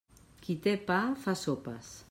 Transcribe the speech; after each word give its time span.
Qui 0.45 0.55
té 0.63 0.73
pa, 0.87 0.97
fa 1.27 1.37
sopes. 1.45 1.97